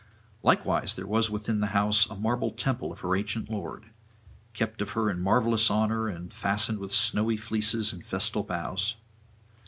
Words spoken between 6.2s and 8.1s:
fastened with snowy fleeces and